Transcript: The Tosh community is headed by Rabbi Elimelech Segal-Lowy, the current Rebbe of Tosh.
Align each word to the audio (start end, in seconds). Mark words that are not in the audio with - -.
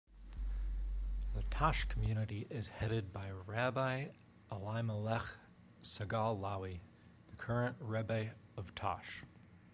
The 1.35 1.43
Tosh 1.51 1.85
community 1.85 2.47
is 2.49 2.69
headed 2.69 3.13
by 3.13 3.29
Rabbi 3.29 4.05
Elimelech 4.51 5.21
Segal-Lowy, 5.83 6.79
the 7.27 7.35
current 7.35 7.75
Rebbe 7.79 8.31
of 8.57 8.73
Tosh. 8.73 9.21